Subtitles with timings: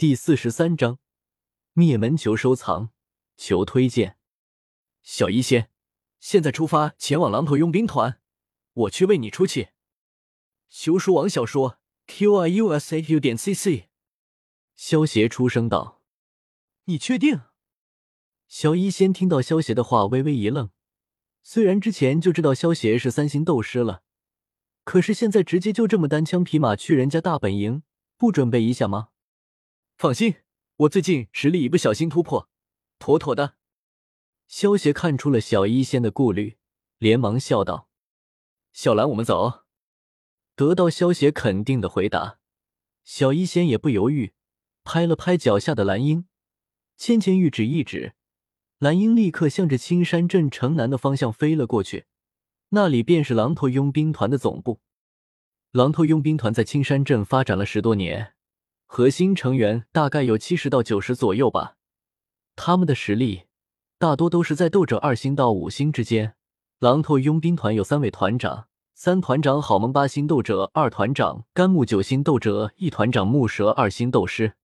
[0.00, 0.98] 第四十三章
[1.74, 2.88] 灭门求收藏，
[3.36, 4.16] 求推荐。
[5.02, 5.68] 小医仙，
[6.18, 8.18] 现在出发前往狼头佣兵团，
[8.72, 9.68] 我去为你出气。
[10.70, 13.90] 求书网小说 q i u s a u 点 c c。
[14.74, 16.00] 萧邪出声道
[16.84, 17.42] ：“你确定？”
[18.48, 20.70] 小医仙听到萧邪的话，微微一愣。
[21.42, 24.02] 虽然之前就知道萧邪是三星斗师了，
[24.82, 27.82] 可是现在直接就这么单枪匹马去人家大本营，
[28.16, 29.09] 不准备一下吗？
[30.00, 30.36] 放心，
[30.76, 32.48] 我最近实力一不小心突破，
[32.98, 33.56] 妥妥的。
[34.48, 36.56] 萧邪看出了小医仙的顾虑，
[36.96, 37.90] 连忙笑道
[38.72, 39.64] ：“小兰，我们走。”
[40.56, 42.38] 得到萧邪肯定的回答，
[43.04, 44.32] 小医仙也不犹豫，
[44.84, 46.26] 拍了拍脚下的蓝鹰，
[46.96, 48.14] 芊芊玉指一指。
[48.78, 52.06] 蓝鹰立刻向着青山镇城南的方向飞了过去，
[52.70, 54.80] 那里便是狼头佣兵团的总部。
[55.72, 58.32] 狼头佣兵团在青山镇发展了十多年，
[58.92, 61.76] 核心成员大概有七十到九十左右吧。
[62.56, 63.44] 他们的实力
[63.98, 66.34] 大多都是在斗者二星到五星之间。
[66.80, 74.54] 狼头佣兵团有三位团长，三团长好梦八星斗者，二团长甘木九星斗者，一团长木蛇二星斗师。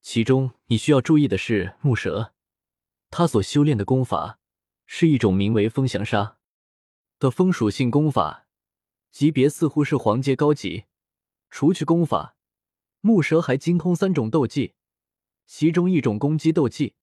[0.00, 2.32] 其中你需要注意的是木蛇。
[3.10, 4.38] 他所修炼的功法
[4.86, 6.36] 是一种名为“风翔杀”
[7.18, 8.46] 的风属性功法，
[9.10, 10.84] 级别似乎是黄阶高级。
[11.50, 12.36] 除去功法，
[13.02, 14.74] 木蛇还精通三种斗技，
[15.44, 16.94] 其中一种攻击斗技，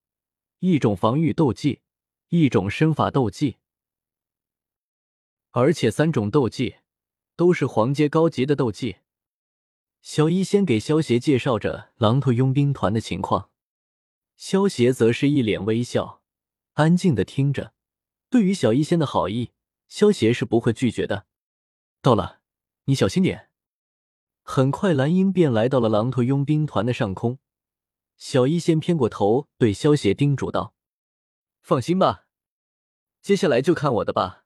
[0.59, 1.81] 一种防御斗技，
[2.29, 3.57] 一种身法斗技，
[5.51, 6.77] 而且三种斗技
[7.35, 8.99] 都是黄阶高级的斗技。
[10.01, 13.49] 小医先给萧邪介绍着狼头佣兵团的情况。
[14.37, 16.21] 萧邪则是一脸微笑，
[16.75, 17.73] 安静的听着。
[18.29, 19.51] 对于小医仙的好意，
[19.89, 21.27] 萧邪是不会拒绝的。
[22.01, 22.39] 到了，
[22.85, 23.48] 你小心点。
[24.51, 27.37] 很快，蓝鹰便来到了狼头佣兵团的上空。
[28.17, 30.73] 小医仙偏过头，对萧邪叮嘱道
[31.61, 32.25] ：“放心吧，
[33.21, 34.45] 接下来就看我的吧。”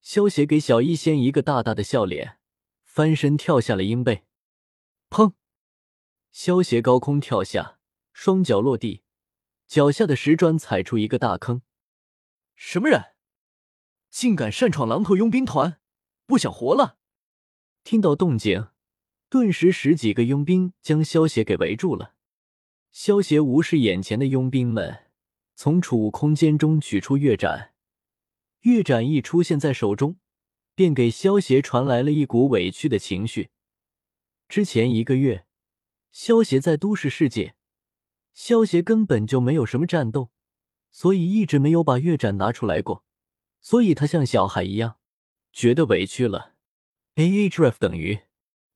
[0.00, 2.38] 萧邪给小医仙一个大大的笑脸，
[2.84, 4.24] 翻身跳下了鹰背。
[5.10, 5.32] 砰！
[6.30, 7.80] 萧邪高空跳下。
[8.12, 9.02] 双脚落地，
[9.66, 11.62] 脚下的石砖踩出一个大坑。
[12.54, 13.16] 什么人，
[14.10, 15.80] 竟敢擅闯狼头佣兵团？
[16.24, 16.98] 不想活了！
[17.82, 18.68] 听到动静，
[19.30, 22.14] 顿时十几个佣兵将萧邪给围住了。
[22.90, 25.04] 萧邪无视眼前的佣兵们，
[25.54, 27.74] 从储物空间中取出月斩。
[28.60, 30.16] 月斩一出现在手中，
[30.74, 33.50] 便给萧邪传来了一股委屈的情绪。
[34.48, 35.44] 之前一个月，
[36.10, 37.54] 萧邪在都市世界。
[38.32, 40.30] 萧协根本就没有什么战斗，
[40.90, 43.04] 所以一直没有把月斩拿出来过，
[43.60, 44.96] 所以他像小孩一样，
[45.52, 46.54] 觉得委屈了。
[47.16, 48.20] A H F 等于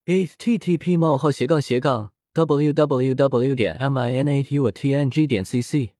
[0.04, 5.92] http: 冒号斜杠斜杠 www 点 minatutng 点 cc。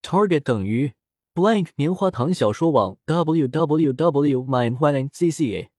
[0.00, 0.92] target 等于
[1.34, 5.70] blank 棉花糖小说网 www minetcca。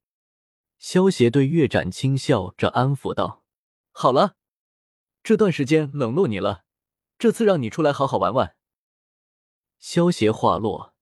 [0.78, 3.46] 萧协对月展轻笑着安抚道
[3.94, 4.36] ：“好了，
[5.24, 6.66] 这段时间冷落你了。”
[7.18, 8.56] 这次让你出来好好玩玩。
[9.80, 10.96] 萧邪话落，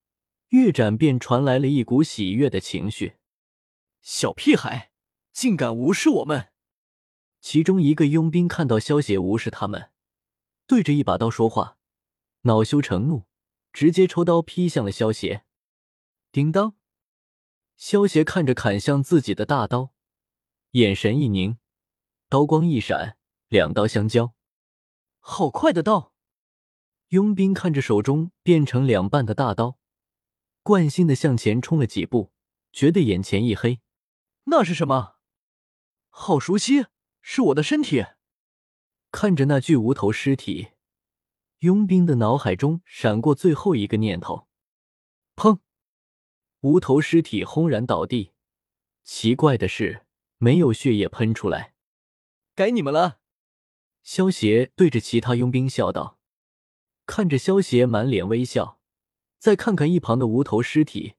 [0.50, 3.14] 月展便传来了一股喜悦的情绪。
[4.02, 4.92] 小屁孩，
[5.32, 6.50] 竟敢无视我们！
[7.42, 9.92] 其中一个佣兵看到萧邪无视他们，
[10.68, 11.78] 对着一把刀说话，
[12.42, 13.26] 恼羞成怒，
[13.72, 15.46] 直接抽刀劈向了萧邪。
[16.32, 16.76] 叮当，
[17.78, 19.94] 萧邪看着砍向自己的大刀，
[20.72, 21.58] 眼神一凝，
[22.28, 23.18] 刀光一闪，
[23.48, 24.34] 两刀相交。
[25.20, 26.14] 好快的刀！
[27.10, 29.80] 佣兵看着手中变成两半的大刀，
[30.62, 32.34] 惯性的向前冲了几步，
[32.74, 33.80] 觉得眼前一黑。
[34.44, 35.19] 那是什么？
[36.22, 36.88] 好熟悉，
[37.22, 38.06] 是我的身体。
[39.10, 40.72] 看着那具无头尸体，
[41.60, 44.50] 佣兵的脑海中闪过最后一个念头。
[45.38, 45.60] 砰！
[46.60, 48.34] 无头尸体轰然倒地。
[49.02, 50.06] 奇怪的是，
[50.38, 51.74] 没有血液喷出来。
[52.54, 53.20] 该你们了。
[54.04, 56.20] 萧邪对着其他佣兵笑道
[57.08, 58.82] ：“看着萧邪满脸微笑，
[59.38, 61.14] 再看看一旁的无头尸体，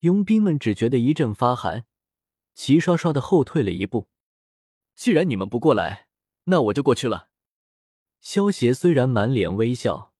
[0.00, 1.86] 佣兵们只觉得一阵发寒，
[2.54, 4.10] 齐刷刷的后退了一步。
[4.98, 6.08] 既然你们不过来，
[6.46, 7.30] 那我就过去了。”
[8.20, 10.12] 萧邪虽然满脸微笑，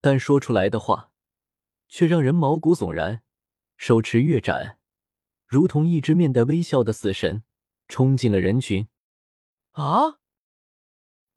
[0.00, 1.10] 但说出来的话
[1.88, 3.24] 却让人毛骨悚然。
[3.76, 4.78] 手持月斩，
[5.46, 7.42] 如同一只面带微笑的死神，
[7.88, 8.88] 冲进了人群。
[9.72, 10.20] 啊！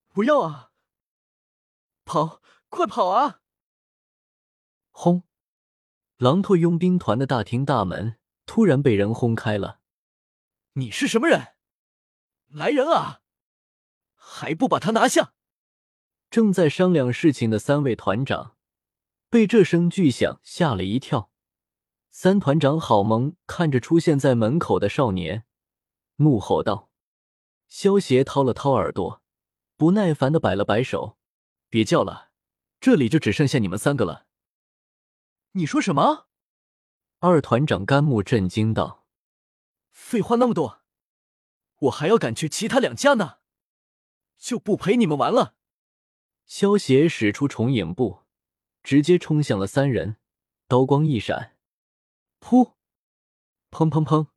[0.09, 0.71] 不要啊！
[2.05, 3.41] 跑，快跑啊！
[4.91, 5.23] 轰！
[6.17, 9.79] 狼头佣兵团的大厅大门突然被人轰开了。
[10.73, 11.55] 你是什么人？
[12.53, 13.21] 来人啊！
[14.13, 15.33] 还不把他拿下！
[16.29, 18.55] 正在商量事情的三位团长
[19.27, 21.31] 被这声巨响吓了一跳。
[22.11, 25.45] 三团长郝萌看着出现在门口的少年，
[26.17, 26.91] 怒吼道
[27.67, 29.23] ：“萧协掏了掏耳朵，
[29.75, 31.17] 不耐烦的摆了摆手，
[31.69, 32.29] 别叫了，
[32.79, 34.27] 这里就只剩下你们三个了。”
[35.53, 36.27] 你说什么？
[37.17, 39.07] 二团长甘木震惊道
[39.89, 40.82] ：“废话那么多，
[41.83, 43.39] 我还要赶去其他两家呢，
[44.37, 45.55] 就不陪你们玩了。”
[46.45, 48.23] 萧协使出重影步，
[48.83, 50.17] 直接冲向了三人，
[50.67, 51.55] 刀光一闪，
[52.39, 52.73] 噗，
[53.71, 54.27] 砰砰砰，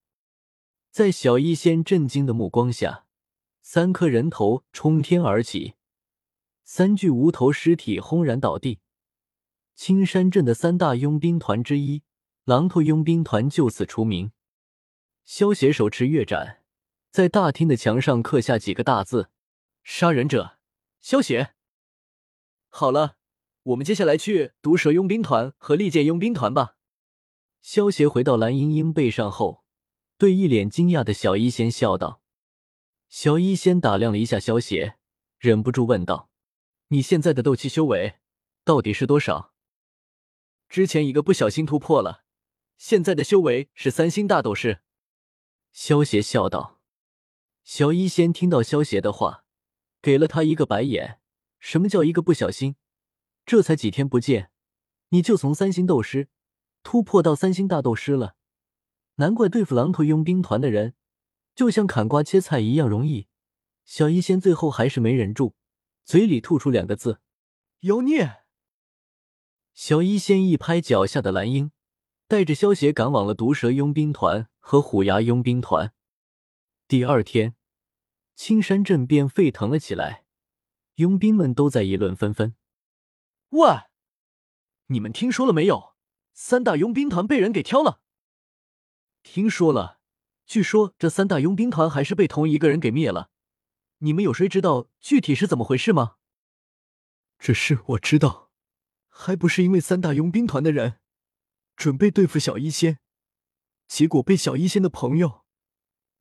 [0.90, 3.06] 在小医仙震惊的目光下，
[3.60, 5.74] 三颗人头冲天而起，
[6.62, 8.80] 三具无头尸体轰然倒地。
[9.74, 12.02] 青山镇的三大佣兵团之一
[12.44, 14.32] 狼头佣兵团就此除名。
[15.24, 16.62] 萧协手持月斩，
[17.16, 19.30] 在大厅的墙上刻下几个大字
[19.82, 20.58] ：“杀人者，
[21.00, 21.54] 萧邪。”
[22.68, 23.16] 好了，
[23.62, 26.76] 我们接下来去毒蛇佣兵团和利剑佣兵团吧。
[27.62, 29.64] 萧邪回到蓝莹莹背上后，
[30.18, 32.20] 对一脸惊讶的小医仙笑道
[33.08, 34.98] ：“小医仙打量了一下萧邪，
[35.38, 36.28] 忍不住问道
[36.88, 38.16] ：‘你现在的斗气修为
[38.62, 39.54] 到底是多少？’”
[40.68, 42.24] 之前一个不小心突破了，
[42.76, 44.82] 现在的修为是三星大斗士。
[45.72, 46.75] 萧邪笑道。
[47.66, 49.44] 小医仙听到萧邪的话，
[50.00, 51.18] 给了他一个白眼。
[51.58, 52.76] 什么叫一个不小心？
[53.44, 54.52] 这才几天不见，
[55.08, 56.28] 你就从三星斗师
[56.84, 58.36] 突破到三星大斗师了？
[59.16, 60.94] 难怪对付狼头佣兵团的人，
[61.56, 63.26] 就像砍瓜切菜一样容易。
[63.84, 65.56] 小医仙最后还是没忍住，
[66.04, 67.20] 嘴里吐出两个字：
[67.80, 68.44] 妖孽。
[69.74, 71.72] 小医仙一拍脚下的蓝鹰，
[72.28, 75.92] 带着萧协赶往了毒蛇佣兵团和虎牙佣兵团。
[76.88, 77.56] 第二天，
[78.36, 80.24] 青山镇便沸腾了起来，
[80.94, 82.54] 佣兵们都在议论纷纷。
[83.48, 83.68] 喂，
[84.86, 85.96] 你们听说了没有？
[86.32, 88.00] 三大佣兵团被人给挑了。
[89.24, 89.98] 听说了，
[90.46, 93.30] 据说这三大佣兵团还是被同一个人给灭了。
[93.98, 96.18] 你们有谁知道具体是怎么回事吗？
[97.36, 98.52] 这事我知道。
[99.08, 101.00] 还不是因为三大佣兵团的人
[101.74, 103.00] 准备对付小医仙，
[103.88, 105.45] 结果被小医仙的朋友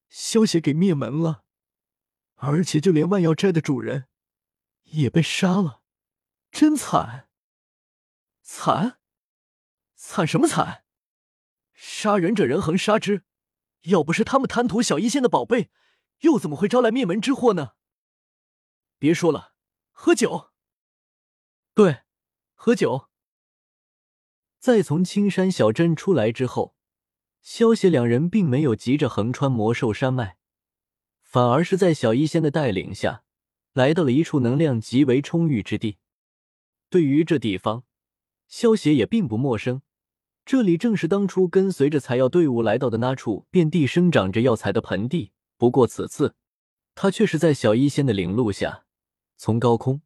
[0.09, 1.43] 萧邪给灭门了，
[2.35, 4.07] 而且就连万药斋的主人
[4.83, 5.81] 也被杀了，
[6.51, 7.29] 真惨！
[8.41, 8.99] 惨？
[9.95, 10.85] 惨什么惨？
[11.73, 13.23] 杀人者人恒杀之，
[13.83, 15.71] 要不是他们贪图小医仙的宝贝，
[16.19, 17.73] 又怎么会招来灭门之祸呢？
[18.97, 19.53] 别说了，
[19.91, 20.51] 喝酒。
[21.73, 22.03] 对。
[22.53, 23.09] 喝酒。
[24.57, 26.74] 在从青山小镇出来之后，
[27.45, 30.35] 萧协两人并没有急着横穿魔兽山脉，
[31.21, 33.21] 反而是在小医仙的带领下，
[33.71, 35.99] 来到了一处能量极为充裕之地。
[36.89, 37.83] 对于这地方，
[38.47, 39.83] 萧协也并不陌生，
[40.43, 45.31] 这里正是当初跟随着采药队伍来到的那处遍地生长着药材的盆地。
[45.55, 46.33] 不过此次，
[46.95, 48.85] 他却是在小医仙的领路下，
[49.37, 50.01] 从高空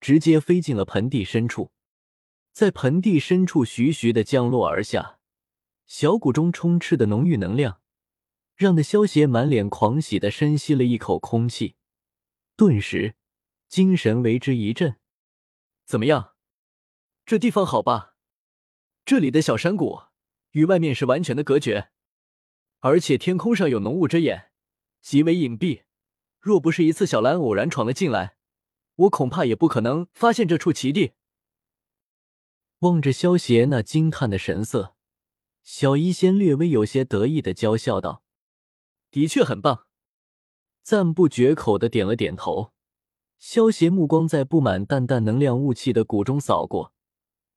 [0.00, 1.70] 直接飞进了盆地深处。
[2.50, 5.17] 在盆地深处徐徐的降落而下，
[5.88, 7.80] 小谷中充斥的浓郁能量，
[8.54, 11.76] 让那萧邪满脸狂喜的深吸了一口空气，
[12.56, 13.16] 顿时
[13.68, 14.96] 精神为之一振。
[15.86, 16.34] 怎么样，
[17.24, 18.16] 这地方好吧？
[19.06, 20.02] 这里的小山谷
[20.50, 21.88] 与外面是完全的隔绝，
[22.80, 24.50] 而且天空上有浓雾遮掩，
[25.00, 25.84] 极为隐蔽。
[26.38, 28.36] 若不是一次小蓝偶然闯了进来，
[28.94, 31.14] 我恐怕也不可能发现这处奇地。
[32.80, 34.97] 望着萧邪那惊叹的神色，
[35.70, 38.22] 小医仙略微有些得意的娇笑道
[39.12, 39.84] ：“的确很棒。”
[40.82, 42.72] 赞不绝口的点了点头。
[43.38, 46.94] 萧邪目光在布满淡淡能量雾气的谷中扫过，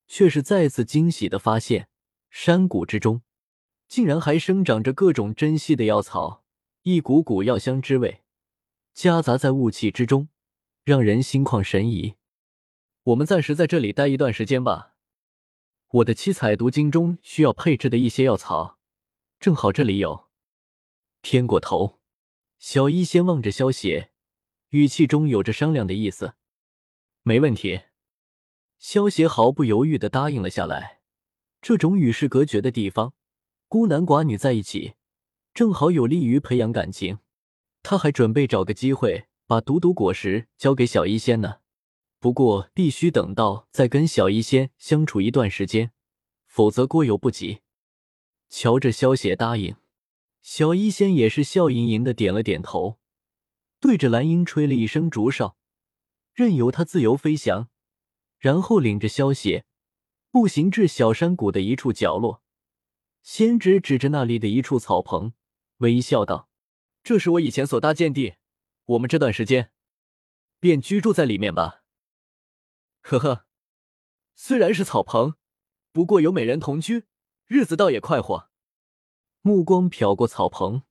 [0.09, 1.87] 却是再次惊喜的发现，
[2.29, 3.21] 山谷之中
[3.87, 6.43] 竟然还生长着各种珍稀的药草，
[6.81, 8.23] 一股股药香之味
[8.93, 10.27] 夹杂在雾气之中，
[10.83, 12.15] 让人心旷神怡。
[13.03, 14.90] 我们暂时在这里待一段时间吧。
[15.91, 18.77] 我的七彩毒经中需要配置的一些药草，
[19.41, 20.29] 正好这里有。
[21.19, 22.00] 偏过头，
[22.60, 24.12] 小医仙望着萧邪，
[24.69, 26.36] 语气中有着商量的意思。
[27.24, 27.81] 没问题，
[28.79, 31.01] 萧邪毫不犹豫的答应了下来。
[31.62, 33.13] 这种与世隔绝的地方，
[33.67, 34.93] 孤男寡女在一起，
[35.53, 37.19] 正好有利于培养感情。
[37.83, 41.57] 他还准备找个机会把毒毒果实交给小医仙呢。
[42.21, 45.91] 不过，必须等到再跟小医仙相处一段时间，
[46.45, 47.61] 否则过犹不及。
[48.47, 49.75] 瞧着萧邪答应，
[50.43, 52.99] 小医仙也是笑盈盈的点了点头，
[53.79, 55.57] 对着蓝鹰吹了一声竹哨，
[56.31, 57.69] 任由他自由飞翔，
[58.37, 59.65] 然后领着萧邪
[60.29, 62.43] 步行至小山谷的一处角落。
[63.23, 65.33] 仙指指着那里的一处草棚，
[65.77, 66.49] 微笑道
[67.01, 68.35] ：“这是我以前所搭建地，
[68.85, 69.71] 我们这段时间
[70.59, 71.79] 便居住在里面吧。”
[73.01, 73.46] 呵呵，
[74.36, 75.36] 虽然是草棚，
[75.91, 77.05] 不过有美人同居，
[77.48, 78.50] 日子倒也快活。
[79.41, 80.84] 目光瞟过草棚，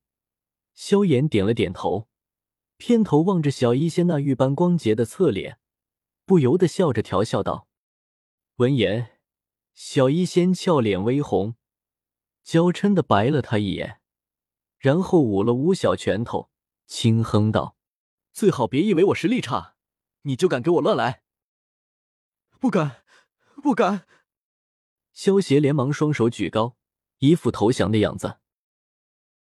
[0.74, 2.08] 萧炎点了点头，
[2.76, 5.60] 偏头望着小医仙那玉般光洁的侧脸，
[6.26, 7.68] 不由得笑着调笑道
[8.56, 9.20] ：“闻言，
[9.72, 11.54] 小医仙俏脸微红。”
[12.42, 14.00] 娇嗔的白了他一眼，
[14.78, 16.50] 然后捂了捂小拳头，
[16.86, 17.76] 轻哼道
[18.32, 19.76] ：“最好别以为我实力差，
[20.22, 21.22] 你就敢给我乱来。
[22.60, 23.02] ”“不敢，
[23.62, 24.06] 不敢！”
[25.14, 26.76] 萧邪连忙双手举高，
[27.18, 28.36] 一副投降的样子。